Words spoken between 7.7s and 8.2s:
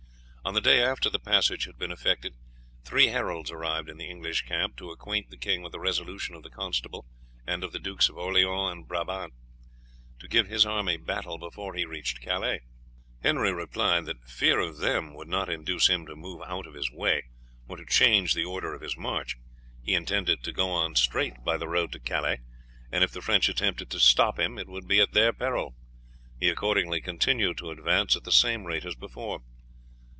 the Dukes of